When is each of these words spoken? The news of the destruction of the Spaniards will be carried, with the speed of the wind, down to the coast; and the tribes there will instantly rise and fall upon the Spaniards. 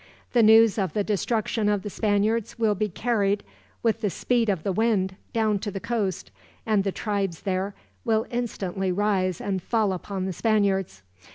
The 0.33 0.41
news 0.41 0.79
of 0.79 0.93
the 0.93 1.03
destruction 1.03 1.69
of 1.69 1.83
the 1.83 1.89
Spaniards 1.91 2.57
will 2.57 2.73
be 2.73 2.89
carried, 2.89 3.43
with 3.83 4.01
the 4.01 4.09
speed 4.09 4.49
of 4.49 4.63
the 4.63 4.71
wind, 4.71 5.15
down 5.31 5.59
to 5.59 5.69
the 5.69 5.79
coast; 5.79 6.31
and 6.65 6.83
the 6.83 6.91
tribes 6.91 7.41
there 7.41 7.75
will 8.03 8.25
instantly 8.31 8.91
rise 8.91 9.39
and 9.39 9.61
fall 9.61 9.93
upon 9.93 10.25
the 10.25 10.33
Spaniards. 10.33 11.03